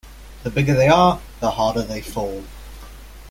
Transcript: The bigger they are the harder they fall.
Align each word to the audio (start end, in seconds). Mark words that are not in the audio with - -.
The 0.41 0.49
bigger 0.49 0.73
they 0.73 0.87
are 0.87 1.21
the 1.41 1.51
harder 1.51 1.83
they 1.83 2.01
fall. 2.01 2.43